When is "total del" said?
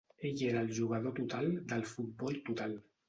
1.19-1.85